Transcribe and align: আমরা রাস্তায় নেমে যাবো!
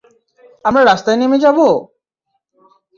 আমরা 0.65 0.81
রাস্তায় 0.83 1.19
নেমে 1.19 1.37
যাবো! 1.39 1.67